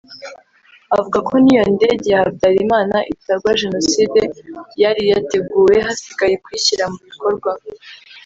avuga 0.95 1.17
ko 1.27 1.33
n’iyo 1.43 1.63
indege 1.71 2.07
ya 2.13 2.19
Habyarimana 2.23 2.97
itagwa 3.13 3.57
Jenoside 3.61 4.21
yari 4.83 5.03
yateguwe 5.11 5.75
hasigaye 5.85 6.35
kuyishyira 6.43 6.83
mu 6.91 6.99
bikorwa 7.09 7.51